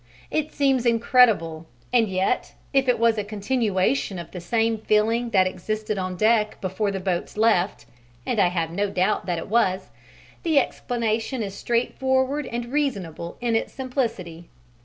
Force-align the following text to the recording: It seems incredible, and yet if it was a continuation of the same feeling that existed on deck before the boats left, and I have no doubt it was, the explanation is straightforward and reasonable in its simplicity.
It 0.31 0.51
seems 0.51 0.87
incredible, 0.87 1.67
and 1.93 2.07
yet 2.07 2.53
if 2.73 2.87
it 2.87 2.97
was 2.97 3.19
a 3.19 3.23
continuation 3.23 4.17
of 4.17 4.31
the 4.31 4.41
same 4.41 4.79
feeling 4.79 5.29
that 5.29 5.45
existed 5.45 5.99
on 5.99 6.15
deck 6.15 6.59
before 6.59 6.89
the 6.89 6.99
boats 6.99 7.37
left, 7.37 7.85
and 8.25 8.39
I 8.39 8.47
have 8.47 8.71
no 8.71 8.89
doubt 8.89 9.29
it 9.29 9.47
was, 9.47 9.91
the 10.41 10.57
explanation 10.57 11.43
is 11.43 11.53
straightforward 11.53 12.47
and 12.47 12.71
reasonable 12.73 13.37
in 13.41 13.55
its 13.55 13.73
simplicity. 13.73 14.47